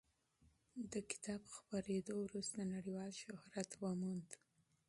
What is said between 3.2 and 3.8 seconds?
شهرت